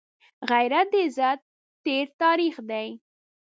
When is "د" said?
0.91-0.95